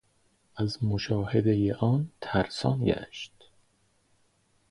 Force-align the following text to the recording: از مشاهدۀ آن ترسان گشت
از 0.55 0.83
مشاهدۀ 0.83 1.71
آن 1.73 2.11
ترسان 2.21 2.85
گشت 2.85 3.49